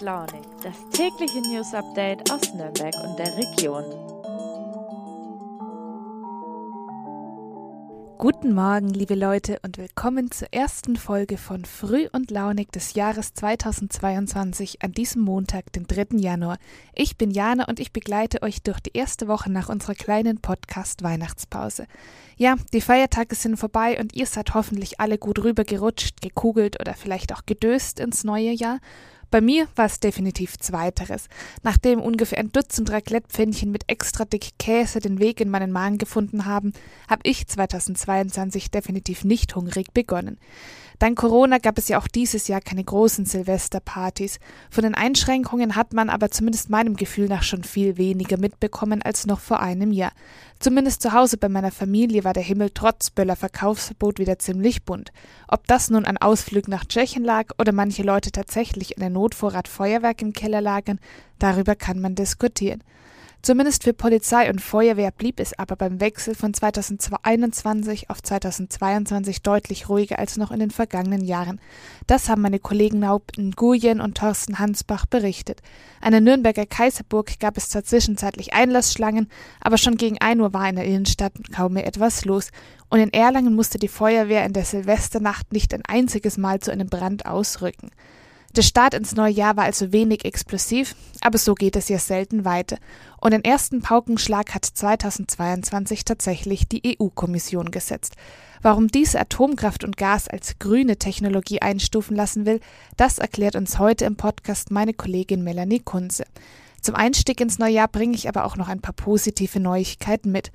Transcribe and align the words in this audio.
Launig, 0.00 0.40
das 0.62 0.74
tägliche 0.92 1.42
News 1.42 1.74
Update 1.74 2.30
aus 2.32 2.54
Nürnberg 2.54 2.94
und 3.04 3.18
der 3.18 3.36
Region. 3.36 3.84
Guten 8.16 8.54
Morgen, 8.54 8.88
liebe 8.90 9.14
Leute, 9.14 9.58
und 9.62 9.76
willkommen 9.76 10.30
zur 10.30 10.48
ersten 10.52 10.96
Folge 10.96 11.36
von 11.36 11.66
Früh 11.66 12.06
und 12.12 12.30
Launig 12.30 12.72
des 12.72 12.94
Jahres 12.94 13.34
2022 13.34 14.82
an 14.82 14.92
diesem 14.92 15.22
Montag, 15.22 15.70
den 15.72 15.86
3. 15.86 16.16
Januar. 16.18 16.56
Ich 16.94 17.18
bin 17.18 17.30
Jana 17.30 17.66
und 17.68 17.78
ich 17.78 17.92
begleite 17.92 18.42
euch 18.42 18.62
durch 18.62 18.80
die 18.80 18.96
erste 18.96 19.28
Woche 19.28 19.50
nach 19.50 19.68
unserer 19.68 19.94
kleinen 19.94 20.40
Podcast-Weihnachtspause. 20.40 21.86
Ja, 22.36 22.56
die 22.72 22.80
Feiertage 22.80 23.34
sind 23.34 23.58
vorbei 23.58 23.98
und 24.00 24.14
ihr 24.14 24.26
seid 24.26 24.54
hoffentlich 24.54 24.98
alle 24.98 25.18
gut 25.18 25.42
rübergerutscht, 25.44 26.22
gekugelt 26.22 26.80
oder 26.80 26.94
vielleicht 26.94 27.34
auch 27.34 27.44
gedöst 27.44 28.00
ins 28.00 28.24
neue 28.24 28.52
Jahr. 28.52 28.78
Bei 29.30 29.40
mir 29.40 29.68
war 29.76 29.86
es 29.86 30.00
definitiv 30.00 30.58
Zweiteres. 30.58 31.28
Nachdem 31.62 32.00
ungefähr 32.00 32.38
ein 32.38 32.50
Dutzend 32.50 32.90
Raclette-Pfännchen 32.90 33.70
mit 33.70 33.84
extra 33.86 34.24
dick 34.24 34.58
Käse 34.58 34.98
den 34.98 35.20
Weg 35.20 35.40
in 35.40 35.50
meinen 35.50 35.70
Magen 35.70 35.98
gefunden 35.98 36.46
haben, 36.46 36.72
habe 37.08 37.22
ich 37.22 37.46
2022 37.46 38.70
definitiv 38.70 39.24
nicht 39.24 39.54
hungrig 39.54 39.92
begonnen. 39.92 40.38
Dank 41.00 41.16
Corona 41.16 41.56
gab 41.56 41.78
es 41.78 41.88
ja 41.88 41.98
auch 41.98 42.08
dieses 42.08 42.46
Jahr 42.46 42.60
keine 42.60 42.84
großen 42.84 43.24
Silvesterpartys. 43.24 44.38
Von 44.70 44.82
den 44.82 44.94
Einschränkungen 44.94 45.74
hat 45.74 45.94
man 45.94 46.10
aber 46.10 46.30
zumindest 46.30 46.68
meinem 46.68 46.94
Gefühl 46.94 47.26
nach 47.26 47.42
schon 47.42 47.64
viel 47.64 47.96
weniger 47.96 48.36
mitbekommen 48.36 49.00
als 49.00 49.24
noch 49.24 49.40
vor 49.40 49.60
einem 49.60 49.92
Jahr. 49.92 50.12
Zumindest 50.58 51.00
zu 51.00 51.14
Hause 51.14 51.38
bei 51.38 51.48
meiner 51.48 51.70
Familie 51.70 52.22
war 52.24 52.34
der 52.34 52.42
Himmel 52.42 52.68
trotz 52.74 53.08
Böller 53.08 53.34
Verkaufsverbot 53.34 54.18
wieder 54.18 54.38
ziemlich 54.38 54.84
bunt. 54.84 55.10
Ob 55.48 55.66
das 55.66 55.88
nun 55.88 56.04
an 56.04 56.18
Ausflug 56.18 56.68
nach 56.68 56.84
Tschechien 56.84 57.24
lag 57.24 57.46
oder 57.58 57.72
manche 57.72 58.02
Leute 58.02 58.30
tatsächlich 58.30 58.98
einen 58.98 59.14
Notvorrat 59.14 59.68
Feuerwerk 59.68 60.20
im 60.20 60.34
Keller 60.34 60.60
lagern, 60.60 61.00
darüber 61.38 61.76
kann 61.76 62.00
man 62.00 62.14
diskutieren. 62.14 62.84
Zumindest 63.42 63.84
für 63.84 63.94
Polizei 63.94 64.50
und 64.50 64.60
Feuerwehr 64.60 65.10
blieb 65.12 65.40
es 65.40 65.58
aber 65.58 65.74
beim 65.74 65.98
Wechsel 65.98 66.34
von 66.34 66.52
2021 66.52 68.10
auf 68.10 68.22
2022 68.22 69.40
deutlich 69.40 69.88
ruhiger 69.88 70.18
als 70.18 70.36
noch 70.36 70.50
in 70.50 70.60
den 70.60 70.70
vergangenen 70.70 71.24
Jahren. 71.24 71.58
Das 72.06 72.28
haben 72.28 72.42
meine 72.42 72.58
Kollegen 72.58 72.98
Naub 72.98 73.32
Nguyen 73.38 74.02
und 74.02 74.18
Thorsten 74.18 74.58
Hansbach 74.58 75.06
berichtet. 75.06 75.62
An 76.02 76.12
der 76.12 76.20
Nürnberger 76.20 76.66
Kaiserburg 76.66 77.40
gab 77.40 77.56
es 77.56 77.70
zwar 77.70 77.82
zwischenzeitlich 77.82 78.52
Einlassschlangen, 78.52 79.30
aber 79.62 79.78
schon 79.78 79.96
gegen 79.96 80.20
1 80.20 80.38
Uhr 80.38 80.52
war 80.52 80.68
in 80.68 80.76
der 80.76 80.84
Innenstadt 80.84 81.32
kaum 81.50 81.72
mehr 81.72 81.86
etwas 81.86 82.26
los. 82.26 82.50
Und 82.90 83.00
in 83.00 83.12
Erlangen 83.12 83.54
musste 83.54 83.78
die 83.78 83.88
Feuerwehr 83.88 84.44
in 84.44 84.52
der 84.52 84.66
Silvesternacht 84.66 85.50
nicht 85.50 85.72
ein 85.72 85.84
einziges 85.86 86.36
Mal 86.36 86.60
zu 86.60 86.72
einem 86.72 86.88
Brand 86.88 87.24
ausrücken. 87.24 87.90
Der 88.56 88.62
Start 88.62 88.94
ins 88.94 89.14
neue 89.14 89.32
Jahr 89.32 89.56
war 89.56 89.64
also 89.64 89.92
wenig 89.92 90.24
explosiv, 90.24 90.96
aber 91.20 91.38
so 91.38 91.54
geht 91.54 91.76
es 91.76 91.88
ja 91.88 92.00
selten 92.00 92.44
weiter. 92.44 92.78
Und 93.20 93.32
den 93.32 93.44
ersten 93.44 93.80
Paukenschlag 93.80 94.54
hat 94.54 94.64
2022 94.64 96.04
tatsächlich 96.04 96.66
die 96.66 96.98
EU-Kommission 96.98 97.70
gesetzt. 97.70 98.16
Warum 98.60 98.88
diese 98.88 99.20
Atomkraft 99.20 99.84
und 99.84 99.96
Gas 99.96 100.26
als 100.26 100.58
grüne 100.58 100.96
Technologie 100.96 101.62
einstufen 101.62 102.16
lassen 102.16 102.44
will, 102.44 102.58
das 102.96 103.18
erklärt 103.18 103.54
uns 103.54 103.78
heute 103.78 104.04
im 104.04 104.16
Podcast 104.16 104.72
meine 104.72 104.94
Kollegin 104.94 105.44
Melanie 105.44 105.80
Kunze. 105.80 106.24
Zum 106.80 106.96
Einstieg 106.96 107.40
ins 107.40 107.60
neue 107.60 107.74
Jahr 107.74 107.88
bringe 107.88 108.16
ich 108.16 108.28
aber 108.28 108.44
auch 108.44 108.56
noch 108.56 108.68
ein 108.68 108.80
paar 108.80 108.94
positive 108.94 109.60
Neuigkeiten 109.60 110.32
mit. 110.32 110.50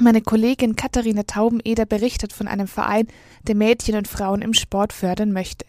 Meine 0.00 0.22
Kollegin 0.22 0.74
Katharina 0.74 1.22
Taubeneder 1.22 1.86
berichtet 1.86 2.32
von 2.32 2.48
einem 2.48 2.66
Verein, 2.66 3.06
der 3.46 3.54
Mädchen 3.54 3.94
und 3.94 4.08
Frauen 4.08 4.42
im 4.42 4.54
Sport 4.54 4.92
fördern 4.92 5.30
möchte. 5.30 5.64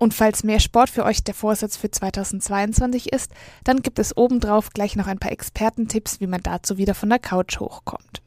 Und 0.00 0.14
falls 0.14 0.44
mehr 0.44 0.60
Sport 0.60 0.88
für 0.88 1.04
euch 1.04 1.24
der 1.24 1.34
Vorsatz 1.34 1.76
für 1.76 1.90
2022 1.90 3.12
ist, 3.12 3.32
dann 3.64 3.82
gibt 3.82 3.98
es 3.98 4.16
obendrauf 4.16 4.70
gleich 4.70 4.96
noch 4.96 5.06
ein 5.06 5.18
paar 5.18 5.30
Expertentipps, 5.30 6.20
wie 6.20 6.26
man 6.26 6.42
dazu 6.42 6.78
wieder 6.78 6.94
von 6.94 7.10
der 7.10 7.18
Couch 7.18 7.60
hochkommt. 7.60 8.22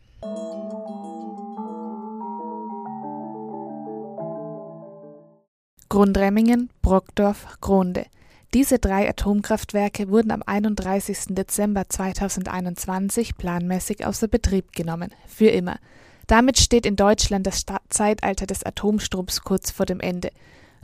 Grundremmingen, 5.89 6.69
Brockdorf, 6.83 7.57
Gronde. 7.59 8.05
Diese 8.53 8.77
drei 8.77 9.09
Atomkraftwerke 9.09 10.09
wurden 10.09 10.29
am 10.29 10.43
31. 10.45 11.29
Dezember 11.29 11.89
2021 11.89 13.35
planmäßig 13.35 14.05
außer 14.05 14.27
Betrieb 14.27 14.73
genommen, 14.73 15.09
für 15.25 15.47
immer. 15.47 15.79
Damit 16.27 16.59
steht 16.59 16.85
in 16.85 16.97
Deutschland 16.97 17.47
das 17.47 17.65
Zeitalter 17.89 18.45
des 18.45 18.63
Atomstroms 18.63 19.41
kurz 19.41 19.71
vor 19.71 19.87
dem 19.87 19.99
Ende. 19.99 20.29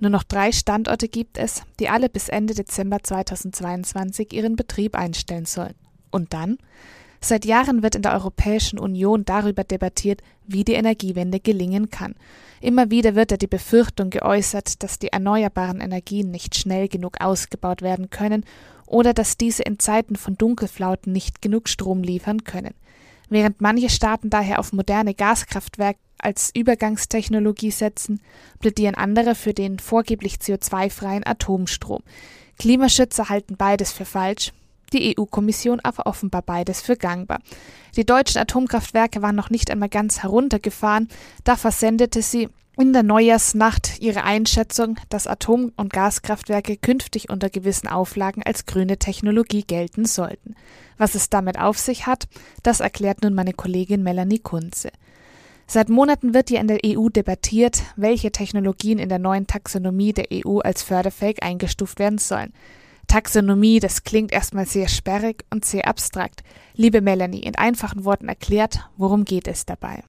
Nur 0.02 0.10
noch 0.10 0.24
drei 0.24 0.52
Standorte 0.52 1.08
gibt 1.08 1.38
es, 1.38 1.64
die 1.80 1.90
alle 1.90 2.10
bis 2.10 2.30
Ende 2.30 2.54
Dezember 2.54 3.00
2022 3.04 4.34
ihren 4.34 4.56
Betrieb 4.56 4.96
einstellen 4.96 5.46
sollen. 5.46 5.76
Und 6.12 6.34
dann? 6.34 6.58
Seit 7.22 7.44
Jahren 7.44 7.84
wird 7.84 7.96
in 7.96 8.02
der 8.02 8.14
Europäischen 8.14 8.80
Union 8.80 9.26
darüber 9.26 9.66
debattiert, 9.66 10.22
wie 10.48 10.64
die 10.64 10.74
Energiewende 10.74 11.42
gelingen 11.42 11.90
kann. 11.90 12.16
Immer 12.62 12.92
wieder 12.92 13.16
wird 13.16 13.32
ja 13.32 13.38
die 13.38 13.48
Befürchtung 13.48 14.10
geäußert, 14.10 14.84
dass 14.84 15.00
die 15.00 15.10
erneuerbaren 15.10 15.82
Energien 15.82 16.32
nicht 16.32 16.56
schnell 16.56 16.88
genug 16.88 17.20
ausgebaut 17.20 17.82
werden 17.82 18.10
können 18.10 18.46
oder 18.86 19.14
dass 19.14 19.38
diese 19.38 19.64
in 19.64 19.80
Zeiten 19.80 20.16
von 20.16 20.38
Dunkelflauten 20.38 21.12
nicht 21.12 21.42
genug 21.42 21.68
Strom 21.68 22.04
liefern 22.04 22.44
können. 22.46 22.74
Während 23.30 23.62
manche 23.62 23.90
Staaten 23.90 24.30
daher 24.30 24.60
auf 24.60 24.74
moderne 24.74 25.14
Gaskraftwerke 25.14 26.00
als 26.20 26.52
Übergangstechnologie 26.54 27.72
setzen, 27.72 28.22
plädieren 28.60 28.96
andere 28.96 29.36
für 29.36 29.54
den 29.54 29.80
vorgeblich 29.80 30.36
CO2-freien 30.36 31.26
Atomstrom. 31.26 32.04
Klimaschützer 32.58 33.30
halten 33.30 33.56
beides 33.58 33.92
für 33.92 34.06
falsch, 34.06 34.52
die 34.94 35.18
EU-Kommission 35.18 35.80
aber 35.80 36.08
offenbar 36.08 36.42
beides 36.42 36.82
für 36.82 36.98
gangbar. 36.98 37.40
Die 37.96 38.06
deutschen 38.06 38.40
Atomkraftwerke 38.40 39.22
waren 39.22 39.36
noch 39.36 39.50
nicht 39.50 39.72
einmal 39.72 39.90
ganz 39.90 40.24
heruntergefahren, 40.24 41.08
da 41.44 41.56
versendete 41.56 42.22
sie 42.22 42.50
in 42.78 42.94
der 42.94 43.04
Neujahrsnacht 43.04 44.00
ihre 44.00 44.24
Einschätzung, 44.24 44.98
dass 45.10 45.28
Atom- 45.28 45.74
und 45.76 45.92
Gaskraftwerke 45.92 46.78
künftig 46.78 47.30
unter 47.30 47.50
gewissen 47.50 47.88
Auflagen 47.88 48.42
als 48.44 48.66
grüne 48.66 48.98
Technologie 48.98 49.64
gelten 49.64 50.06
sollten. 50.06 50.56
Was 50.98 51.14
es 51.14 51.30
damit 51.30 51.60
auf 51.60 51.78
sich 51.78 52.08
hat, 52.08 52.28
das 52.64 52.80
erklärt 52.80 53.22
nun 53.22 53.34
meine 53.34 53.54
Kollegin 53.54 54.02
Melanie 54.02 54.40
Kunze. 54.40 54.92
Seit 55.72 55.88
Monaten 55.88 56.34
wird 56.34 56.50
ja 56.50 56.60
in 56.60 56.68
der 56.68 56.80
EU 56.84 57.10
debattiert, 57.10 57.84
welche 57.96 58.32
Technologien 58.32 58.98
in 58.98 59.08
der 59.08 59.20
neuen 59.20 59.46
Taxonomie 59.46 60.14
der 60.14 60.26
EU 60.34 60.58
als 60.62 60.82
förderfähig 60.82 61.44
eingestuft 61.44 62.00
werden 62.00 62.18
sollen. 62.18 62.54
Taxonomie, 63.06 63.80
das 63.80 64.04
klingt 64.04 64.32
erstmal 64.32 64.66
sehr 64.66 64.88
sperrig 64.88 65.46
und 65.52 65.66
sehr 65.66 65.88
abstrakt. 65.88 66.42
Liebe 66.74 67.02
Melanie, 67.02 67.42
in 67.42 67.56
einfachen 67.56 68.04
Worten 68.04 68.30
erklärt, 68.30 68.80
worum 68.98 69.26
geht 69.26 69.48
es 69.48 69.68
dabei? 69.68 70.02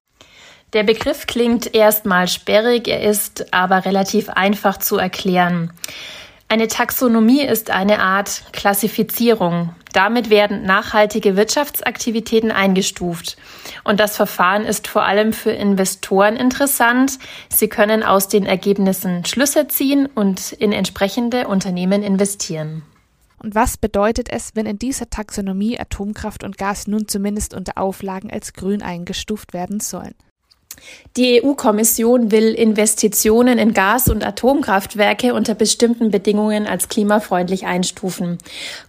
Der 0.73 0.81
Begriff 0.81 1.27
klingt 1.27 1.75
erstmal 1.75 2.27
sperrig, 2.27 2.87
er 2.87 3.03
ist 3.03 3.53
aber 3.53 3.85
relativ 3.85 4.29
einfach 4.29 4.77
zu 4.77 4.97
erklären. 4.97 5.71
Eine 6.47 6.69
Taxonomie 6.69 7.43
ist 7.43 7.69
eine 7.69 7.99
Art 7.99 8.45
Klassifizierung. 8.51 9.75
Damit 9.93 10.29
werden 10.29 10.63
nachhaltige 10.63 11.35
Wirtschaftsaktivitäten 11.35 12.51
eingestuft. 12.51 13.37
Und 13.83 13.99
das 13.99 14.15
Verfahren 14.15 14.63
ist 14.63 14.87
vor 14.87 15.03
allem 15.03 15.33
für 15.33 15.51
Investoren 15.51 16.35
interessant. 16.35 17.19
Sie 17.49 17.67
können 17.67 18.03
aus 18.03 18.27
den 18.27 18.45
Ergebnissen 18.45 19.25
Schlüsse 19.25 19.67
ziehen 19.67 20.07
und 20.07 20.53
in 20.53 20.71
entsprechende 20.71 21.47
Unternehmen 21.47 22.03
investieren. 22.03 22.83
Und 23.43 23.55
was 23.55 23.77
bedeutet 23.77 24.29
es, 24.29 24.51
wenn 24.55 24.67
in 24.67 24.77
dieser 24.77 25.09
Taxonomie 25.09 25.79
Atomkraft 25.79 26.43
und 26.43 26.59
Gas 26.59 26.87
nun 26.87 27.07
zumindest 27.07 27.55
unter 27.55 27.77
Auflagen 27.79 28.31
als 28.31 28.53
grün 28.53 28.83
eingestuft 28.83 29.53
werden 29.53 29.79
sollen? 29.79 30.13
Die 31.17 31.43
EU-Kommission 31.43 32.31
will 32.31 32.53
Investitionen 32.53 33.57
in 33.57 33.73
Gas- 33.73 34.07
und 34.07 34.25
Atomkraftwerke 34.25 35.33
unter 35.33 35.55
bestimmten 35.55 36.09
Bedingungen 36.09 36.67
als 36.67 36.87
klimafreundlich 36.87 37.65
einstufen. 37.65 38.37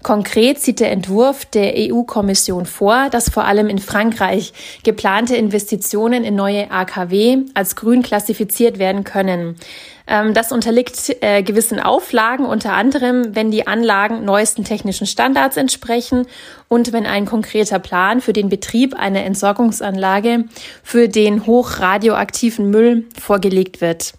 Konkret 0.03 0.61
sieht 0.61 0.79
der 0.79 0.93
Entwurf 0.93 1.44
der 1.44 1.75
EU-Kommission 1.77 2.67
vor, 2.67 3.09
dass 3.11 3.29
vor 3.29 3.44
allem 3.44 3.69
in 3.69 3.79
Frankreich 3.79 4.53
geplante 4.85 5.35
Investitionen 5.35 6.23
in 6.23 6.37
neue 6.37 6.71
AKW 6.71 7.39
als 7.55 7.75
grün 7.75 8.03
klassifiziert 8.03 8.79
werden 8.79 9.03
können. 9.03 9.56
Ähm, 10.06 10.34
das 10.34 10.52
unterliegt 10.52 11.16
äh, 11.20 11.43
gewissen 11.43 11.81
Auflagen, 11.81 12.44
unter 12.44 12.72
anderem, 12.72 13.34
wenn 13.34 13.50
die 13.50 13.66
Anlagen 13.66 14.25
neuesten 14.25 14.64
technischen 14.64 15.06
Standards 15.06 15.56
entsprechen 15.56 16.26
und 16.69 16.93
wenn 16.93 17.06
ein 17.06 17.26
konkreter 17.26 17.78
Plan 17.78 18.20
für 18.20 18.32
den 18.32 18.49
Betrieb 18.49 18.94
einer 18.94 19.25
Entsorgungsanlage 19.25 20.44
für 20.82 21.08
den 21.08 21.46
hochradioaktiven 21.46 22.70
Müll 22.70 23.06
vorgelegt 23.20 23.81
wird. 23.81 24.14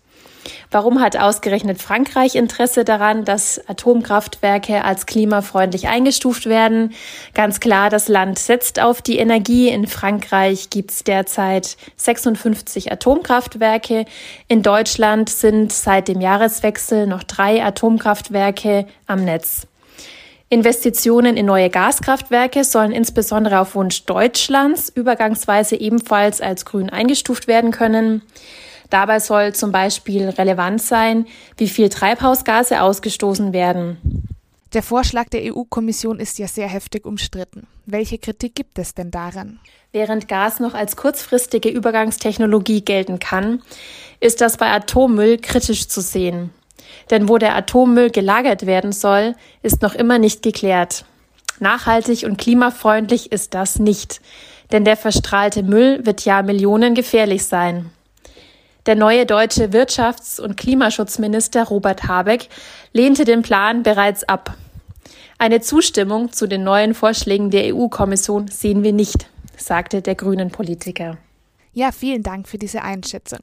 Warum 0.71 1.01
hat 1.01 1.17
ausgerechnet 1.17 1.81
Frankreich 1.81 2.35
Interesse 2.35 2.83
daran, 2.83 3.25
dass 3.25 3.61
Atomkraftwerke 3.67 4.83
als 4.83 5.05
klimafreundlich 5.05 5.87
eingestuft 5.87 6.45
werden? 6.45 6.93
Ganz 7.33 7.59
klar, 7.59 7.89
das 7.89 8.07
Land 8.07 8.39
setzt 8.39 8.79
auf 8.79 9.01
die 9.01 9.17
Energie. 9.17 9.69
In 9.69 9.87
Frankreich 9.87 10.69
gibt 10.69 10.91
es 10.91 11.03
derzeit 11.03 11.77
56 11.97 12.91
Atomkraftwerke. 12.91 14.05
In 14.47 14.63
Deutschland 14.63 15.29
sind 15.29 15.71
seit 15.71 16.07
dem 16.07 16.21
Jahreswechsel 16.21 17.07
noch 17.07 17.23
drei 17.23 17.63
Atomkraftwerke 17.63 18.85
am 19.07 19.23
Netz. 19.23 19.67
Investitionen 20.53 21.35
in 21.35 21.47
neue 21.47 21.71
Gaskraftwerke 21.71 22.63
sollen 22.63 22.91
insbesondere 22.91 23.59
auf 23.59 23.73
Wunsch 23.73 24.05
Deutschlands 24.05 24.91
übergangsweise 24.93 25.75
ebenfalls 25.75 26.41
als 26.41 26.63
grün 26.63 26.91
eingestuft 26.91 27.47
werden 27.47 27.71
können. 27.71 28.21
Dabei 28.93 29.19
soll 29.19 29.55
zum 29.55 29.71
Beispiel 29.71 30.29
relevant 30.29 30.79
sein, 30.79 31.25
wie 31.57 31.67
viel 31.67 31.89
Treibhausgase 31.89 32.79
ausgestoßen 32.79 33.51
werden. 33.51 33.97
Der 34.73 34.83
Vorschlag 34.83 35.29
der 35.29 35.51
EU-Kommission 35.51 36.19
ist 36.19 36.37
ja 36.37 36.47
sehr 36.47 36.67
heftig 36.67 37.03
umstritten. 37.03 37.65
Welche 37.87 38.19
Kritik 38.19 38.53
gibt 38.53 38.77
es 38.77 38.93
denn 38.93 39.09
daran? 39.09 39.59
Während 39.93 40.27
Gas 40.27 40.59
noch 40.59 40.75
als 40.75 40.95
kurzfristige 40.95 41.69
Übergangstechnologie 41.69 42.81
gelten 42.85 43.17
kann, 43.17 43.63
ist 44.19 44.41
das 44.41 44.57
bei 44.57 44.69
Atommüll 44.71 45.39
kritisch 45.39 45.87
zu 45.87 45.99
sehen. 45.99 46.51
Denn 47.09 47.27
wo 47.29 47.39
der 47.39 47.55
Atommüll 47.55 48.11
gelagert 48.11 48.67
werden 48.67 48.91
soll, 48.91 49.33
ist 49.63 49.81
noch 49.81 49.95
immer 49.95 50.19
nicht 50.19 50.43
geklärt. 50.43 51.03
Nachhaltig 51.59 52.25
und 52.25 52.37
klimafreundlich 52.37 53.31
ist 53.31 53.55
das 53.55 53.79
nicht, 53.79 54.21
denn 54.71 54.85
der 54.85 54.97
verstrahlte 54.97 55.63
Müll 55.63 56.05
wird 56.05 56.25
ja 56.25 56.43
Millionen 56.43 56.93
gefährlich 56.93 57.45
sein. 57.45 57.89
Der 58.85 58.95
neue 58.95 59.25
deutsche 59.25 59.71
Wirtschafts- 59.71 60.41
und 60.41 60.57
Klimaschutzminister 60.57 61.63
Robert 61.63 62.07
Habeck 62.09 62.49
lehnte 62.91 63.23
den 63.23 63.41
Plan 63.41 63.81
bereits 63.81 64.25
ab. 64.25 64.57
Eine 65.37 65.61
Zustimmung 65.61 66.33
zu 66.33 66.47
den 66.47 66.63
neuen 66.63 66.93
Vorschlägen 66.93 67.49
der 67.49 67.73
EU-Kommission 67.73 68.49
sehen 68.49 68.83
wir 68.83 68.91
nicht, 68.91 69.27
sagte 69.55 70.01
der 70.01 70.15
grünen 70.15 70.51
Politiker. 70.51 71.17
Ja, 71.71 71.93
vielen 71.93 72.23
Dank 72.23 72.49
für 72.49 72.57
diese 72.57 72.81
Einschätzung. 72.81 73.39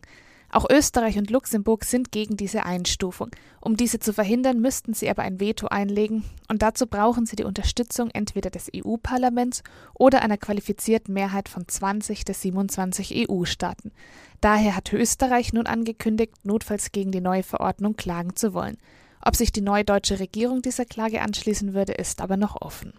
Auch 0.52 0.67
Österreich 0.69 1.17
und 1.17 1.31
Luxemburg 1.31 1.85
sind 1.85 2.11
gegen 2.11 2.37
diese 2.37 2.64
Einstufung. 2.64 3.31
Um 3.61 3.76
diese 3.76 4.00
zu 4.00 4.12
verhindern, 4.12 4.61
müssten 4.61 4.94
sie 4.94 5.08
aber 5.08 5.23
ein 5.23 5.38
Veto 5.38 5.69
einlegen, 5.69 6.25
und 6.49 6.62
dazu 6.62 6.88
brauchen 6.88 7.25
sie 7.25 7.37
die 7.37 7.44
Unterstützung 7.44 8.11
entweder 8.11 8.50
des 8.50 8.69
EU-Parlaments 8.75 9.62
oder 9.94 10.23
einer 10.23 10.38
qualifizierten 10.38 11.14
Mehrheit 11.14 11.49
von 11.49 11.69
20 11.69 12.25
der 12.25 12.35
27 12.35 13.29
EU-Staaten. 13.31 13.93
Daher 14.41 14.75
hat 14.75 14.93
Österreich 14.93 15.52
nun 15.52 15.67
angekündigt, 15.67 16.35
notfalls 16.43 16.91
gegen 16.91 17.12
die 17.12 17.20
neue 17.20 17.44
Verordnung 17.44 17.94
klagen 17.94 18.35
zu 18.35 18.53
wollen. 18.53 18.79
Ob 19.23 19.37
sich 19.37 19.53
die 19.53 19.61
neue 19.61 19.85
deutsche 19.85 20.19
Regierung 20.19 20.62
dieser 20.62 20.87
Klage 20.87 21.20
anschließen 21.20 21.75
würde, 21.75 21.93
ist 21.93 22.20
aber 22.20 22.37
noch 22.37 22.61
offen. 22.61 22.94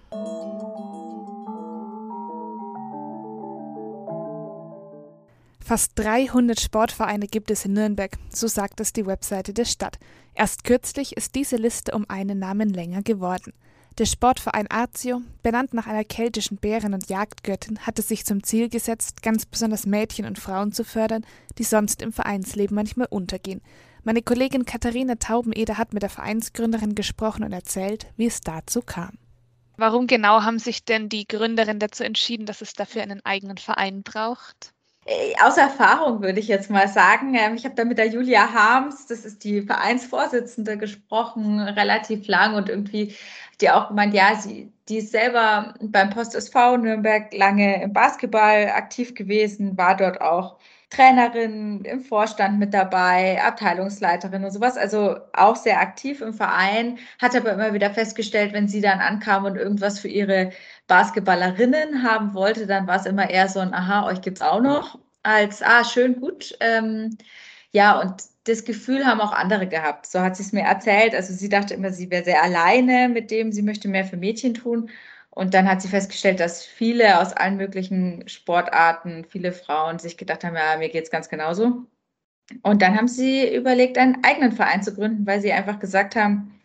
Fast 5.71 5.97
300 6.00 6.59
Sportvereine 6.59 7.27
gibt 7.27 7.50
es 7.50 7.63
in 7.63 7.71
Nürnberg, 7.71 8.18
so 8.29 8.47
sagt 8.47 8.81
es 8.81 8.91
die 8.91 9.06
Webseite 9.06 9.53
der 9.53 9.63
Stadt. 9.63 10.00
Erst 10.35 10.65
kürzlich 10.65 11.15
ist 11.15 11.33
diese 11.33 11.56
Liste 11.56 11.94
um 11.94 12.03
einen 12.09 12.39
Namen 12.39 12.68
länger 12.68 13.03
geworden. 13.03 13.53
Der 13.97 14.03
Sportverein 14.03 14.69
Artio, 14.69 15.21
benannt 15.44 15.73
nach 15.73 15.88
einer 15.88 16.03
keltischen 16.03 16.57
Bären- 16.57 16.94
und 16.94 17.07
Jagdgöttin, 17.07 17.79
hatte 17.88 18.01
sich 18.01 18.25
zum 18.25 18.44
Ziel 18.44 18.68
gesetzt, 18.68 19.23
ganz 19.23 19.45
besonders 19.45 19.85
Mädchen 19.85 20.25
und 20.25 20.38
Frauen 20.38 20.73
zu 20.73 20.83
fördern, 20.83 21.25
die 21.57 21.63
sonst 21.63 22.01
im 22.01 22.12
Vereinsleben 22.12 22.75
manchmal 22.75 23.07
untergehen. 23.09 23.62
Meine 24.03 24.21
Kollegin 24.21 24.65
Katharina 24.65 25.15
Taubeneder 25.15 25.77
hat 25.77 25.94
mit 25.94 26.03
der 26.03 26.09
Vereinsgründerin 26.09 26.95
gesprochen 26.95 27.45
und 27.45 27.53
erzählt, 27.53 28.07
wie 28.18 28.25
es 28.25 28.41
dazu 28.41 28.81
kam. 28.81 29.18
Warum 29.77 30.07
genau 30.07 30.41
haben 30.41 30.59
sich 30.59 30.83
denn 30.83 31.07
die 31.07 31.25
Gründerinnen 31.25 31.79
dazu 31.79 32.03
entschieden, 32.03 32.45
dass 32.45 32.59
es 32.59 32.73
dafür 32.73 33.03
einen 33.03 33.23
eigenen 33.23 33.57
Verein 33.57 34.03
braucht? 34.03 34.73
Äh, 35.11 35.33
aus 35.43 35.57
Erfahrung 35.57 36.21
würde 36.21 36.39
ich 36.39 36.47
jetzt 36.47 36.69
mal 36.69 36.87
sagen. 36.87 37.35
Ähm, 37.35 37.55
ich 37.55 37.65
habe 37.65 37.75
da 37.75 37.83
mit 37.83 37.97
der 37.97 38.07
Julia 38.07 38.53
Harms, 38.53 39.07
das 39.07 39.25
ist 39.25 39.43
die 39.43 39.61
Vereinsvorsitzende, 39.61 40.77
gesprochen, 40.77 41.59
relativ 41.59 42.27
lang 42.27 42.55
und 42.55 42.69
irgendwie 42.69 43.15
die 43.61 43.69
auch 43.69 43.89
gemeint, 43.89 44.13
ja, 44.13 44.35
sie, 44.35 44.71
die 44.89 44.97
ist 44.97 45.11
selber 45.11 45.73
beim 45.81 46.09
Post 46.09 46.35
SV 46.35 46.77
Nürnberg 46.77 47.33
lange 47.33 47.81
im 47.83 47.93
Basketball 47.93 48.69
aktiv 48.69 49.13
gewesen, 49.15 49.77
war 49.77 49.95
dort 49.95 50.21
auch 50.21 50.57
Trainerin 50.89 51.85
im 51.85 52.01
Vorstand 52.01 52.59
mit 52.59 52.73
dabei, 52.73 53.41
Abteilungsleiterin 53.41 54.43
und 54.43 54.51
sowas, 54.51 54.77
also 54.77 55.15
auch 55.33 55.55
sehr 55.55 55.79
aktiv 55.79 56.19
im 56.21 56.33
Verein, 56.33 56.99
hat 57.21 57.35
aber 57.35 57.53
immer 57.53 57.73
wieder 57.73 57.91
festgestellt, 57.91 58.51
wenn 58.53 58.67
sie 58.67 58.81
dann 58.81 58.99
ankam 58.99 59.45
und 59.45 59.55
irgendwas 59.55 59.99
für 59.99 60.09
ihre 60.09 60.51
Basketballerinnen 60.87 62.03
haben 62.03 62.33
wollte, 62.33 62.67
dann 62.67 62.87
war 62.87 62.97
es 62.97 63.05
immer 63.05 63.29
eher 63.29 63.47
so 63.47 63.59
ein, 63.61 63.73
aha, 63.73 64.05
euch 64.07 64.21
gibt's 64.21 64.41
auch 64.41 64.61
noch, 64.61 64.99
als, 65.23 65.61
ah, 65.61 65.85
schön, 65.85 66.19
gut. 66.19 66.57
Ähm, 66.59 67.17
ja, 67.71 67.99
und 67.99 68.31
das 68.45 68.65
Gefühl 68.65 69.05
haben 69.05 69.21
auch 69.21 69.31
andere 69.33 69.67
gehabt. 69.67 70.07
So 70.07 70.21
hat 70.21 70.35
sie 70.35 70.43
es 70.43 70.53
mir 70.53 70.61
erzählt. 70.63 71.13
Also 71.15 71.33
sie 71.33 71.49
dachte 71.49 71.73
immer, 71.73 71.91
sie 71.91 72.09
wäre 72.09 72.23
sehr 72.23 72.43
alleine 72.43 73.09
mit 73.09 73.31
dem, 73.31 73.51
sie 73.51 73.61
möchte 73.61 73.88
mehr 73.88 74.05
für 74.05 74.17
Mädchen 74.17 74.53
tun. 74.53 74.89
Und 75.29 75.53
dann 75.53 75.69
hat 75.69 75.81
sie 75.81 75.88
festgestellt, 75.88 76.39
dass 76.39 76.65
viele 76.65 77.19
aus 77.21 77.33
allen 77.33 77.57
möglichen 77.57 78.27
Sportarten, 78.27 79.25
viele 79.25 79.53
Frauen 79.53 79.99
sich 79.99 80.17
gedacht 80.17 80.43
haben, 80.43 80.55
ja, 80.55 80.77
mir 80.77 80.89
geht 80.89 81.05
es 81.05 81.11
ganz 81.11 81.29
genauso. 81.29 81.85
Und 82.63 82.81
dann 82.81 82.97
haben 82.97 83.07
sie 83.07 83.53
überlegt, 83.55 83.97
einen 83.97 84.23
eigenen 84.23 84.51
Verein 84.53 84.83
zu 84.83 84.94
gründen, 84.94 85.25
weil 85.27 85.41
sie 85.41 85.53
einfach 85.53 85.79
gesagt 85.79 86.15
haben, 86.15 86.59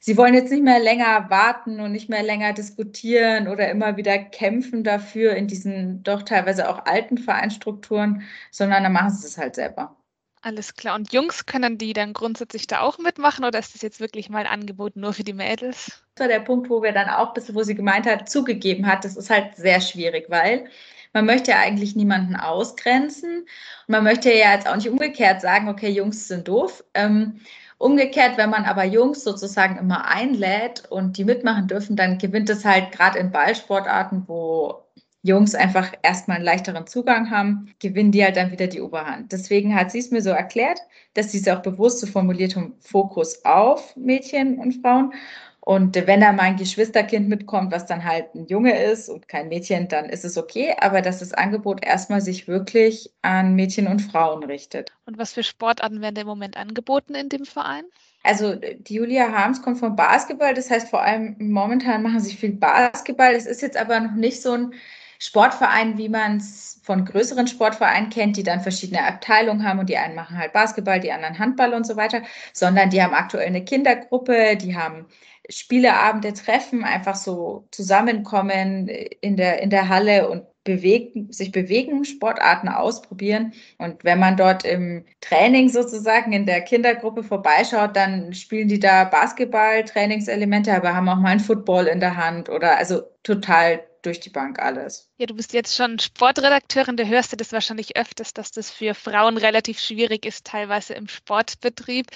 sie 0.00 0.16
wollen 0.16 0.34
jetzt 0.34 0.50
nicht 0.52 0.64
mehr 0.64 0.80
länger 0.80 1.30
warten 1.30 1.80
und 1.80 1.92
nicht 1.92 2.08
mehr 2.08 2.22
länger 2.22 2.52
diskutieren 2.54 3.48
oder 3.48 3.70
immer 3.70 3.96
wieder 3.96 4.18
kämpfen 4.18 4.84
dafür 4.84 5.34
in 5.36 5.48
diesen 5.48 6.02
doch 6.02 6.22
teilweise 6.22 6.68
auch 6.70 6.86
alten 6.86 7.18
Vereinsstrukturen, 7.18 8.22
sondern 8.50 8.84
dann 8.84 8.92
machen 8.92 9.10
sie 9.10 9.26
es 9.26 9.38
halt 9.38 9.56
selber. 9.56 9.96
Alles 10.42 10.74
klar. 10.74 10.94
Und 10.94 11.12
Jungs, 11.12 11.46
können 11.46 11.78
die 11.78 11.92
dann 11.92 12.12
grundsätzlich 12.12 12.66
da 12.66 12.80
auch 12.80 12.98
mitmachen 12.98 13.44
oder 13.44 13.58
ist 13.58 13.74
das 13.74 13.82
jetzt 13.82 14.00
wirklich 14.00 14.30
mal 14.30 14.40
ein 14.40 14.46
Angebot 14.46 14.96
nur 14.96 15.12
für 15.12 15.24
die 15.24 15.32
Mädels? 15.32 16.02
Das 16.14 16.24
war 16.24 16.28
der 16.28 16.40
Punkt, 16.40 16.70
wo 16.70 16.82
wir 16.82 16.92
dann 16.92 17.08
auch, 17.08 17.34
bis 17.34 17.52
wo 17.54 17.62
sie 17.62 17.74
gemeint 17.74 18.06
hat, 18.06 18.28
zugegeben 18.28 18.86
hat, 18.86 19.04
das 19.04 19.16
ist 19.16 19.30
halt 19.30 19.56
sehr 19.56 19.80
schwierig, 19.80 20.26
weil 20.28 20.68
man 21.12 21.26
möchte 21.26 21.50
ja 21.50 21.58
eigentlich 21.58 21.96
niemanden 21.96 22.36
ausgrenzen 22.36 23.40
und 23.40 23.88
man 23.88 24.04
möchte 24.04 24.32
ja 24.32 24.52
jetzt 24.52 24.68
auch 24.68 24.76
nicht 24.76 24.88
umgekehrt 24.88 25.40
sagen, 25.40 25.68
okay, 25.68 25.88
Jungs 25.88 26.28
sind 26.28 26.46
doof. 26.46 26.84
Ähm, 26.94 27.40
Umgekehrt, 27.78 28.38
wenn 28.38 28.48
man 28.48 28.64
aber 28.64 28.84
Jungs 28.84 29.22
sozusagen 29.22 29.76
immer 29.76 30.06
einlädt 30.06 30.84
und 30.88 31.18
die 31.18 31.24
mitmachen 31.24 31.68
dürfen, 31.68 31.94
dann 31.94 32.16
gewinnt 32.16 32.48
es 32.48 32.64
halt 32.64 32.90
gerade 32.90 33.18
in 33.18 33.30
Ballsportarten, 33.30 34.26
wo 34.28 34.85
Jungs 35.26 35.54
einfach 35.54 35.92
erstmal 36.02 36.36
einen 36.36 36.44
leichteren 36.44 36.86
Zugang 36.86 37.30
haben, 37.30 37.74
gewinnen 37.80 38.12
die 38.12 38.24
halt 38.24 38.36
dann 38.36 38.52
wieder 38.52 38.66
die 38.66 38.80
Oberhand. 38.80 39.32
Deswegen 39.32 39.74
hat 39.74 39.90
sie 39.90 39.98
es 39.98 40.10
mir 40.10 40.22
so 40.22 40.30
erklärt, 40.30 40.80
dass 41.14 41.32
sie 41.32 41.38
es 41.38 41.48
auch 41.48 41.62
bewusst 41.62 42.00
so 42.00 42.06
formuliert 42.06 42.56
haben, 42.56 42.74
Fokus 42.80 43.44
auf 43.44 43.96
Mädchen 43.96 44.58
und 44.58 44.80
Frauen. 44.80 45.12
Und 45.60 45.96
wenn 45.96 46.20
da 46.20 46.30
mal 46.30 46.44
ein 46.44 46.56
Geschwisterkind 46.56 47.28
mitkommt, 47.28 47.72
was 47.72 47.86
dann 47.86 48.04
halt 48.04 48.32
ein 48.36 48.46
Junge 48.46 48.80
ist 48.80 49.08
und 49.08 49.26
kein 49.26 49.48
Mädchen, 49.48 49.88
dann 49.88 50.04
ist 50.04 50.24
es 50.24 50.38
okay. 50.38 50.76
Aber 50.80 51.02
dass 51.02 51.18
das 51.18 51.32
Angebot 51.32 51.84
erstmal 51.84 52.20
sich 52.20 52.46
wirklich 52.46 53.10
an 53.22 53.56
Mädchen 53.56 53.88
und 53.88 53.98
Frauen 53.98 54.44
richtet. 54.44 54.92
Und 55.06 55.18
was 55.18 55.32
für 55.32 55.42
Sportarten 55.42 56.00
werden 56.00 56.14
im 56.14 56.26
Moment 56.28 56.56
angeboten 56.56 57.16
in 57.16 57.28
dem 57.28 57.44
Verein? 57.44 57.84
Also 58.22 58.54
die 58.54 58.94
Julia 58.94 59.32
Harms 59.32 59.60
kommt 59.60 59.78
vom 59.78 59.96
Basketball. 59.96 60.54
Das 60.54 60.70
heißt, 60.70 60.88
vor 60.88 61.02
allem 61.02 61.34
momentan 61.40 62.04
machen 62.04 62.20
sie 62.20 62.36
viel 62.36 62.52
Basketball. 62.52 63.34
Es 63.34 63.46
ist 63.46 63.60
jetzt 63.60 63.76
aber 63.76 63.98
noch 63.98 64.14
nicht 64.14 64.42
so 64.42 64.52
ein 64.52 64.72
Sportverein, 65.18 65.98
wie 65.98 66.08
man 66.08 66.38
es 66.38 66.80
von 66.82 67.04
größeren 67.04 67.46
Sportvereinen 67.46 68.10
kennt, 68.10 68.36
die 68.36 68.42
dann 68.42 68.60
verschiedene 68.60 69.04
Abteilungen 69.04 69.66
haben 69.66 69.80
und 69.80 69.88
die 69.88 69.96
einen 69.96 70.14
machen 70.14 70.38
halt 70.38 70.52
Basketball, 70.52 71.00
die 71.00 71.12
anderen 71.12 71.38
Handball 71.38 71.74
und 71.74 71.86
so 71.86 71.96
weiter, 71.96 72.22
sondern 72.52 72.90
die 72.90 73.02
haben 73.02 73.14
aktuell 73.14 73.46
eine 73.46 73.64
Kindergruppe, 73.64 74.56
die 74.56 74.76
haben 74.76 75.06
Spieleabende 75.48 76.32
treffen, 76.32 76.84
einfach 76.84 77.14
so 77.14 77.68
zusammenkommen 77.70 78.88
in 78.88 79.36
der, 79.36 79.62
in 79.62 79.70
der 79.70 79.88
Halle 79.88 80.28
und 80.28 80.44
bewegen, 80.66 81.32
sich 81.32 81.52
bewegen, 81.52 82.04
Sportarten 82.04 82.68
ausprobieren. 82.68 83.54
Und 83.78 84.04
wenn 84.04 84.18
man 84.18 84.36
dort 84.36 84.64
im 84.64 85.04
Training 85.22 85.70
sozusagen 85.70 86.32
in 86.32 86.44
der 86.44 86.60
Kindergruppe 86.60 87.22
vorbeischaut, 87.22 87.96
dann 87.96 88.34
spielen 88.34 88.68
die 88.68 88.80
da 88.80 89.04
Basketball-Trainingselemente, 89.04 90.74
aber 90.74 90.94
haben 90.94 91.08
auch 91.08 91.16
mal 91.16 91.30
einen 91.30 91.40
Football 91.40 91.86
in 91.86 92.00
der 92.00 92.16
Hand 92.16 92.50
oder 92.50 92.76
also 92.76 93.02
total 93.22 93.80
durch 94.06 94.20
die 94.20 94.30
Bank 94.30 94.58
alles. 94.58 95.10
Ja, 95.18 95.26
du 95.26 95.34
bist 95.34 95.52
jetzt 95.52 95.76
schon 95.76 95.98
Sportredakteurin, 95.98 96.96
da 96.96 97.04
hörst 97.04 97.32
du 97.32 97.36
das 97.36 97.52
wahrscheinlich 97.52 97.96
öfters, 97.96 98.32
dass 98.32 98.52
das 98.52 98.70
für 98.70 98.94
Frauen 98.94 99.36
relativ 99.36 99.80
schwierig 99.80 100.24
ist, 100.24 100.46
teilweise 100.46 100.94
im 100.94 101.08
Sportbetrieb. 101.08 102.06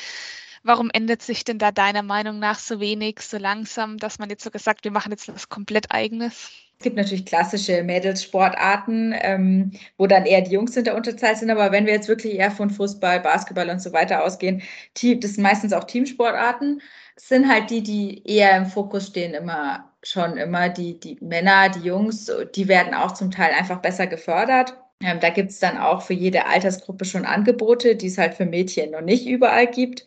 Warum 0.63 0.91
ändert 0.93 1.23
sich 1.23 1.45
denn 1.45 1.59
da 1.59 1.73
deiner 1.73 2.03
Meinung 2.03 2.39
nach 2.39 2.59
so 2.59 2.81
wenig, 2.81 3.21
so 3.21 3.39
langsam, 3.39 3.97
dass 3.97 4.19
man 4.19 4.31
jetzt 4.31 4.45
so 4.45 4.51
gesagt, 4.51 4.85
wir 4.85 4.91
machen 4.91 5.11
jetzt 5.11 5.33
was 5.33 5.49
komplett 5.49 5.91
eigenes? 5.91 6.51
Es 6.79 6.85
gibt 6.85 6.97
natürlich 6.97 7.27
klassische 7.27 7.83
Mädelssportarten, 7.83 9.15
ähm, 9.21 9.73
wo 9.99 10.07
dann 10.07 10.25
eher 10.25 10.41
die 10.41 10.53
Jungs 10.53 10.77
in 10.77 10.85
der 10.85 10.97
Unterzahl 10.97 11.37
sind. 11.37 11.51
Aber 11.51 11.73
wenn 11.73 11.85
wir 11.85 11.93
jetzt 11.93 12.09
wirklich 12.09 12.35
eher 12.35 12.51
von 12.51 12.71
Fußball, 12.71 13.21
Basketball 13.21 13.69
und 13.69 13.81
so 13.81 13.93
weiter 13.93 14.25
ausgehen, 14.25 14.63
das 14.95 15.33
sind 15.33 15.43
meistens 15.43 15.75
auch 15.75 15.85
Teamsportarten, 15.85 16.81
sind 17.17 17.49
halt 17.49 17.69
die, 17.69 17.83
die 17.83 18.27
eher 18.27 18.57
im 18.57 18.65
Fokus 18.65 19.09
stehen, 19.09 19.35
immer 19.35 19.90
schon 20.03 20.37
immer 20.37 20.69
die, 20.69 20.99
die 20.99 21.19
Männer, 21.21 21.69
die 21.69 21.81
Jungs, 21.81 22.31
die 22.55 22.69
werden 22.69 22.95
auch 22.95 23.13
zum 23.13 23.31
Teil 23.31 23.53
einfach 23.53 23.81
besser 23.81 24.07
gefördert. 24.07 24.75
Ähm, 25.03 25.21
da 25.21 25.31
gibt 25.31 25.51
es 25.51 25.59
dann 25.61 25.79
auch 25.79 26.03
für 26.03 26.15
jede 26.15 26.47
Altersgruppe 26.47 27.05
schon 27.05 27.25
Angebote, 27.27 27.97
die 27.97 28.07
es 28.09 28.19
halt 28.19 28.35
für 28.35 28.47
Mädchen 28.47 28.91
noch 28.93 29.01
nicht 29.01 29.27
überall 29.27 29.67
gibt. 29.67 30.07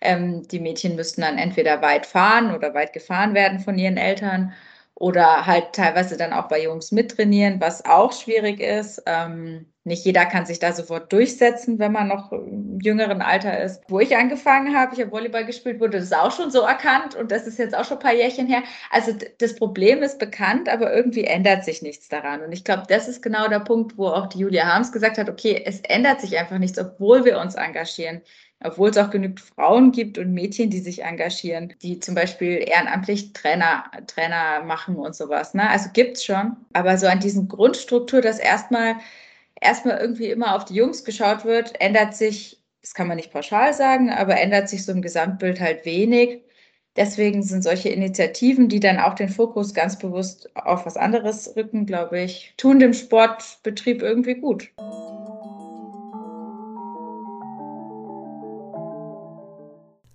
Ähm, 0.00 0.46
die 0.48 0.60
Mädchen 0.60 0.96
müssten 0.96 1.22
dann 1.22 1.38
entweder 1.38 1.82
weit 1.82 2.06
fahren 2.06 2.54
oder 2.54 2.74
weit 2.74 2.92
gefahren 2.92 3.34
werden 3.34 3.60
von 3.60 3.78
ihren 3.78 3.96
Eltern 3.96 4.52
oder 4.94 5.46
halt 5.46 5.72
teilweise 5.74 6.16
dann 6.16 6.32
auch 6.32 6.48
bei 6.48 6.62
Jungs 6.62 6.92
mittrainieren, 6.92 7.60
was 7.60 7.84
auch 7.84 8.12
schwierig 8.12 8.60
ist. 8.60 9.02
Ähm, 9.06 9.66
nicht 9.88 10.04
jeder 10.04 10.24
kann 10.26 10.46
sich 10.46 10.60
da 10.60 10.72
sofort 10.72 11.12
durchsetzen, 11.12 11.78
wenn 11.78 11.92
man 11.92 12.06
noch 12.06 12.30
im 12.30 12.78
jüngeren 12.80 13.20
Alter 13.22 13.60
ist. 13.60 13.82
Wo 13.88 13.98
ich 13.98 14.16
angefangen 14.16 14.76
habe, 14.76 14.94
ich 14.94 15.00
habe 15.00 15.10
Volleyball 15.10 15.44
gespielt, 15.44 15.80
wurde 15.80 15.98
das 15.98 16.12
auch 16.12 16.30
schon 16.30 16.50
so 16.50 16.60
erkannt 16.60 17.16
und 17.16 17.32
das 17.32 17.46
ist 17.46 17.58
jetzt 17.58 17.76
auch 17.76 17.84
schon 17.84 17.98
ein 17.98 18.02
paar 18.02 18.14
Jährchen 18.14 18.46
her. 18.46 18.62
Also 18.90 19.12
das 19.38 19.56
Problem 19.56 20.02
ist 20.02 20.18
bekannt, 20.18 20.68
aber 20.68 20.94
irgendwie 20.94 21.24
ändert 21.24 21.64
sich 21.64 21.82
nichts 21.82 22.08
daran. 22.08 22.42
Und 22.42 22.52
ich 22.52 22.64
glaube, 22.64 22.84
das 22.88 23.08
ist 23.08 23.22
genau 23.22 23.48
der 23.48 23.60
Punkt, 23.60 23.98
wo 23.98 24.06
auch 24.06 24.28
die 24.28 24.38
Julia 24.38 24.64
Harms 24.66 24.92
gesagt 24.92 25.18
hat, 25.18 25.28
okay, 25.28 25.62
es 25.64 25.80
ändert 25.80 26.20
sich 26.20 26.38
einfach 26.38 26.58
nichts, 26.58 26.78
obwohl 26.78 27.24
wir 27.24 27.40
uns 27.40 27.56
engagieren 27.56 28.22
obwohl 28.60 28.90
es 28.90 28.98
auch 28.98 29.10
genügend 29.10 29.40
Frauen 29.40 29.92
gibt 29.92 30.18
und 30.18 30.32
Mädchen, 30.32 30.70
die 30.70 30.80
sich 30.80 31.04
engagieren, 31.04 31.74
die 31.82 32.00
zum 32.00 32.14
Beispiel 32.14 32.64
ehrenamtlich 32.66 33.32
Trainer, 33.32 33.84
Trainer 34.06 34.64
machen 34.64 34.96
und 34.96 35.14
sowas. 35.14 35.54
Ne? 35.54 35.68
Also 35.68 35.90
es 35.94 36.24
schon. 36.24 36.56
Aber 36.72 36.98
so 36.98 37.06
an 37.06 37.20
diesen 37.20 37.48
Grundstruktur, 37.48 38.20
dass 38.20 38.38
erstmal 38.38 38.96
erstmal 39.60 39.98
irgendwie 39.98 40.30
immer 40.30 40.54
auf 40.54 40.64
die 40.64 40.74
Jungs 40.74 41.04
geschaut 41.04 41.44
wird, 41.44 41.80
ändert 41.80 42.14
sich, 42.14 42.62
das 42.82 42.94
kann 42.94 43.08
man 43.08 43.16
nicht 43.16 43.32
pauschal 43.32 43.74
sagen, 43.74 44.10
aber 44.10 44.40
ändert 44.40 44.68
sich 44.68 44.84
so 44.84 44.92
im 44.92 45.02
Gesamtbild 45.02 45.60
halt 45.60 45.84
wenig. 45.84 46.42
Deswegen 46.96 47.42
sind 47.42 47.62
solche 47.62 47.90
Initiativen, 47.90 48.68
die 48.68 48.80
dann 48.80 48.98
auch 48.98 49.14
den 49.14 49.28
Fokus 49.28 49.72
ganz 49.72 49.98
bewusst 49.98 50.50
auf 50.56 50.84
was 50.84 50.96
anderes 50.96 51.54
rücken, 51.54 51.86
glaube 51.86 52.20
ich, 52.20 52.54
tun 52.56 52.80
dem 52.80 52.92
Sportbetrieb 52.92 54.02
irgendwie 54.02 54.34
gut. 54.34 54.72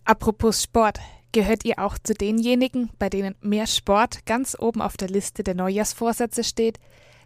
Apropos 0.05 0.61
Sport, 0.61 0.99
gehört 1.31 1.63
ihr 1.63 1.79
auch 1.79 1.97
zu 1.97 2.13
denjenigen, 2.13 2.89
bei 2.99 3.09
denen 3.09 3.35
mehr 3.39 3.67
Sport 3.67 4.25
ganz 4.25 4.57
oben 4.59 4.81
auf 4.81 4.97
der 4.97 5.07
Liste 5.07 5.43
der 5.43 5.55
Neujahrsvorsätze 5.55 6.43
steht? 6.43 6.79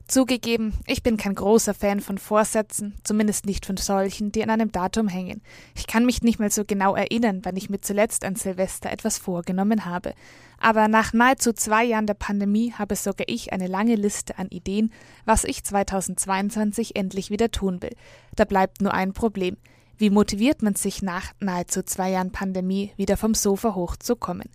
Zugegeben, 0.08 0.74
ich 0.86 1.04
bin 1.04 1.18
kein 1.18 1.36
großer 1.36 1.74
Fan 1.74 2.00
von 2.00 2.18
Vorsätzen, 2.18 2.96
zumindest 3.04 3.46
nicht 3.46 3.66
von 3.66 3.76
solchen, 3.76 4.32
die 4.32 4.42
an 4.42 4.50
einem 4.50 4.72
Datum 4.72 5.10
hängen. 5.10 5.42
Ich 5.76 5.86
kann 5.86 6.06
mich 6.06 6.22
nicht 6.22 6.40
mal 6.40 6.50
so 6.50 6.64
genau 6.64 6.96
erinnern, 6.96 7.42
wann 7.44 7.58
ich 7.58 7.70
mir 7.70 7.82
zuletzt 7.82 8.24
an 8.24 8.38
Silvester 8.38 8.90
etwas 8.90 9.18
vorgenommen 9.18 9.84
habe. 9.84 10.14
Aber 10.60 10.88
nach 10.88 11.12
nahezu 11.12 11.52
zwei 11.52 11.84
Jahren 11.84 12.08
der 12.08 12.14
Pandemie 12.14 12.72
habe 12.72 12.96
sogar 12.96 13.28
ich 13.28 13.52
eine 13.52 13.68
lange 13.68 13.96
Liste 13.96 14.38
an 14.38 14.48
Ideen, 14.48 14.94
was 15.26 15.44
ich 15.44 15.66
2022 15.66 16.96
endlich 16.96 17.30
wieder 17.30 17.52
tun 17.52 17.82
will. 17.82 17.96
Da 18.34 18.46
bleibt 18.46 18.82
nur 18.82 18.94
ein 18.94 19.12
Problem. 19.12 19.58
Wie 19.98 20.10
motiviert 20.10 20.62
man 20.62 20.76
sich 20.76 21.02
nach 21.02 21.34
nahezu 21.42 21.84
zwei 21.84 22.12
Jahren 22.12 22.32
Pandemie 22.32 22.94
wieder 22.96 23.18
vom 23.18 23.34
Sofa 23.34 23.76
hochzukommen? 23.76 24.50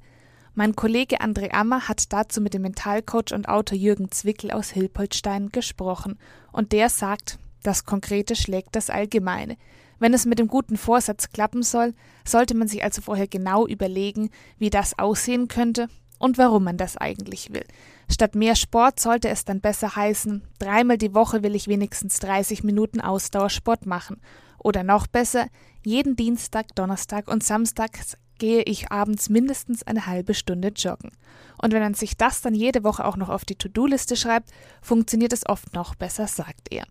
Mein 0.55 0.77
Kollege 0.77 1.23
André 1.23 1.53
Ammer 1.53 1.89
hat 1.89 2.13
dazu 2.13 2.43
mit 2.43 2.53
dem 2.53 2.61
Mentalcoach 2.61 3.33
und 3.33 3.49
Autor 3.49 3.79
Jürgen 3.79 4.11
Zwickel 4.11 4.51
aus 4.51 4.69
Hilpoltstein 4.69 5.49
gesprochen 5.49 6.19
und 6.53 6.73
der 6.73 6.91
sagt, 6.91 7.39
das 7.63 7.87
Konkrete 7.87 8.37
schlägt 8.37 8.77
das 8.77 8.91
Allgemeine. 8.91 9.57
Wenn 9.99 10.13
es 10.13 10.27
mit 10.27 10.39
dem 10.39 10.49
guten 10.49 10.77
Vorsatz 10.77 11.31
klappen 11.31 11.63
soll, 11.63 11.95
sollte 12.27 12.55
man 12.55 12.69
sich 12.69 12.85
also 12.85 13.01
vorher 13.01 13.29
genau 13.29 13.67
überlegen, 13.67 14.29
wie 14.59 14.69
das 14.69 14.99
aussehen 14.99 15.49
könnte 15.49 15.89
und 16.19 16.37
warum 16.37 16.65
man 16.65 16.77
das 16.77 16.99
eigentlich 16.99 17.55
will. 17.55 17.65
Statt 18.11 18.35
mehr 18.35 18.55
Sport 18.55 19.01
sollte 19.01 19.31
es 19.31 19.47
dann 19.47 19.63
besser 19.63 19.97
heißen, 19.97 20.43
dreimal 20.59 20.99
die 20.99 21.15
Woche 21.15 21.43
will 21.43 21.55
ich 21.55 21.67
wenigstens 21.67 22.19
30 22.19 22.63
Minuten 22.63 23.01
Ausdauersport 23.01 23.87
machen 23.87 24.21
oder 24.59 24.83
noch 24.83 25.07
besser, 25.07 25.47
jeden 25.83 26.15
Dienstag, 26.15 26.75
Donnerstag 26.75 27.29
und 27.29 27.43
Samstag 27.43 27.97
gehe 28.43 28.63
ich 28.63 28.91
abends 28.91 29.29
mindestens 29.29 29.85
eine 29.85 30.07
halbe 30.07 30.35
Stunde 30.35 30.73
joggen. 30.75 31.13
Und 31.59 31.73
wenn 31.73 31.81
man 31.81 31.95
sich 31.95 32.17
das 32.17 32.41
dann 32.41 32.57
jede 32.57 32.83
Woche 32.83 33.05
auch 33.05 33.17
noch 33.17 33.29
auf 33.29 33.45
die 33.45 33.55
To-Do-Liste 33.55 34.17
schreibt, 34.17 34.51
funktioniert 34.81 35.33
es 35.33 35.49
oft 35.49 35.73
noch 35.75 35.95
besser, 35.95 36.27
sagt 36.27 36.73
er. 36.73 36.85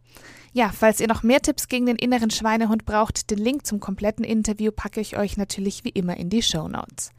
Ja, 0.53 0.69
falls 0.69 1.01
ihr 1.01 1.09
noch 1.09 1.23
mehr 1.23 1.41
Tipps 1.41 1.67
gegen 1.67 1.87
den 1.87 1.97
inneren 1.97 2.29
Schweinehund 2.29 2.85
braucht, 2.85 3.29
den 3.29 3.37
Link 3.37 3.65
zum 3.65 3.81
kompletten 3.81 4.23
Interview 4.23 4.71
packe 4.71 5.01
ich 5.01 5.17
euch 5.17 5.35
natürlich 5.35 5.83
wie 5.83 5.89
immer 5.89 6.15
in 6.15 6.29
die 6.29 6.41
Show 6.41 6.69
Notes. 6.69 7.11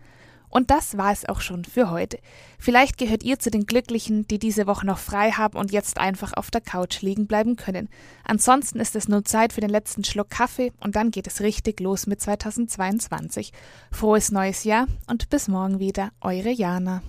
Und 0.52 0.70
das 0.70 0.98
war 0.98 1.12
es 1.12 1.26
auch 1.26 1.40
schon 1.40 1.64
für 1.64 1.90
heute. 1.90 2.18
Vielleicht 2.58 2.98
gehört 2.98 3.22
ihr 3.22 3.38
zu 3.38 3.50
den 3.50 3.64
Glücklichen, 3.64 4.28
die 4.28 4.38
diese 4.38 4.66
Woche 4.66 4.84
noch 4.84 4.98
frei 4.98 5.30
haben 5.30 5.56
und 5.56 5.72
jetzt 5.72 5.98
einfach 5.98 6.34
auf 6.34 6.50
der 6.50 6.60
Couch 6.60 7.00
liegen 7.00 7.26
bleiben 7.26 7.56
können. 7.56 7.88
Ansonsten 8.22 8.78
ist 8.78 8.94
es 8.94 9.08
nur 9.08 9.24
Zeit 9.24 9.54
für 9.54 9.62
den 9.62 9.70
letzten 9.70 10.04
Schluck 10.04 10.28
Kaffee 10.28 10.70
und 10.78 10.94
dann 10.94 11.10
geht 11.10 11.26
es 11.26 11.40
richtig 11.40 11.80
los 11.80 12.06
mit 12.06 12.20
2022. 12.20 13.50
Frohes 13.90 14.30
neues 14.30 14.64
Jahr 14.64 14.86
und 15.06 15.30
bis 15.30 15.48
morgen 15.48 15.78
wieder, 15.78 16.10
eure 16.20 16.50
Jana. 16.50 17.02